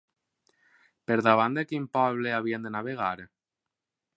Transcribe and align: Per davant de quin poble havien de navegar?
Per 1.11 1.17
davant 1.27 1.59
de 1.59 1.65
quin 1.73 1.85
poble 1.99 2.35
havien 2.39 2.67
de 2.69 2.73
navegar? 2.77 3.11